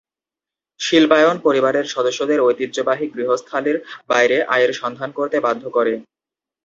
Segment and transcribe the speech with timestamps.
[0.79, 3.77] শিল্পায়ন পরিবারের সদস্যদের ঐতিহ্যবাহী গৃহস্থালির
[4.09, 5.93] বাইরে আয়ের সন্ধান করতে বাধ্য করে।